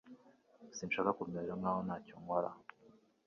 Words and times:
Sinshaka 0.75 1.11
kumera 1.19 1.53
nkaho 1.59 1.79
ntacyo 1.87 2.15
nkora 2.21 2.49